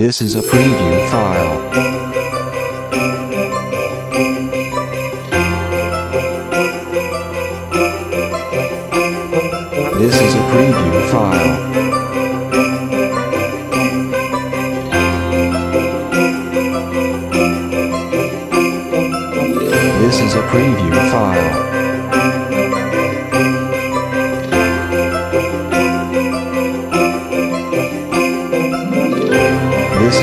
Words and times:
This 0.00 0.22
is 0.22 0.34
a 0.34 0.40
preview 0.40 1.10
file. 1.10 1.60
This 9.98 10.14
is 10.22 10.34
a 10.36 10.44
preview 10.48 11.10
file. 11.10 11.56
This 20.00 20.20
is 20.22 20.34
a 20.34 20.42
preview 20.48 21.10
file. 21.10 21.79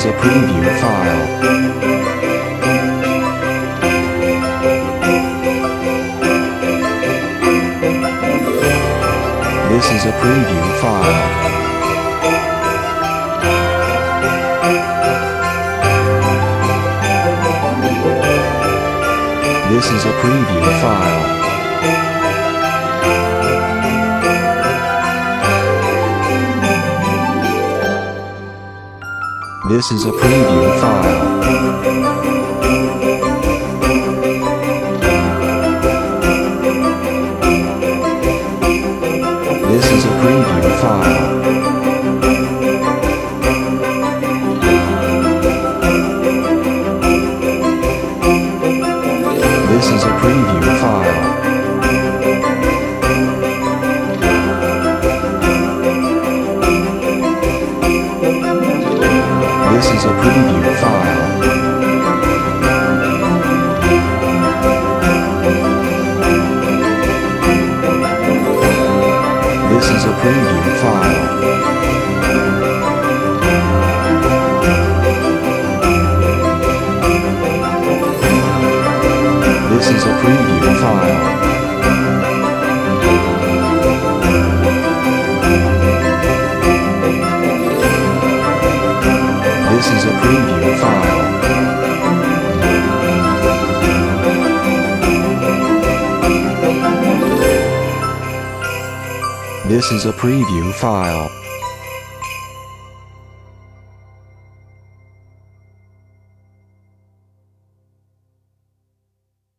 Is 0.00 0.06
a 0.06 0.12
preview 0.12 0.80
file. 0.80 1.26
This 9.68 9.86
is 9.92 10.04
a 10.06 10.12
preview 10.12 10.80
file. 10.80 11.26
This 19.68 19.86
is 19.90 20.04
a 20.06 20.12
preview 20.22 20.80
file. 20.80 21.39
This 29.70 29.92
is 29.92 30.04
a 30.04 30.10
preview 30.10 30.80
file. 30.80 31.30
This 39.68 39.92
is 39.92 40.04
a 40.06 40.08
preview 40.18 40.80
file. 40.80 41.40
This 49.68 49.86
is 49.86 50.02
a 50.02 50.06
preview 50.18 50.79
is 60.00 60.06
a 60.06 60.14
preview 60.14 60.76
file. 60.80 61.40
This 69.68 69.90
is 69.90 70.04
a 70.04 70.12
preview 70.22 70.76
file. 70.80 71.89
Is 89.96 90.04
a 90.04 90.12
preview 90.22 90.78
file. 90.80 91.30
This 99.68 99.90
is 99.92 100.06
a 100.06 100.12
preview 100.12 100.72
file. 100.74 101.30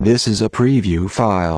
This 0.00 0.28
is 0.28 0.42
a 0.42 0.48
preview 0.48 1.10
file. 1.10 1.54